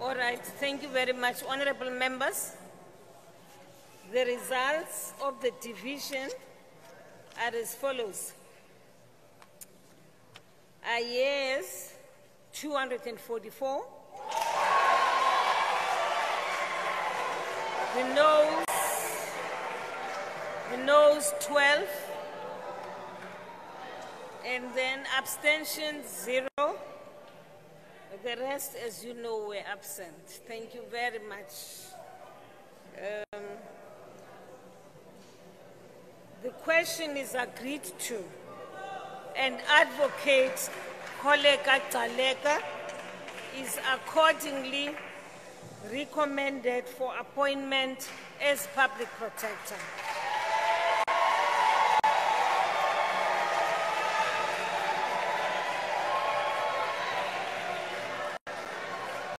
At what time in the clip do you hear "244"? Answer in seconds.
12.52-13.84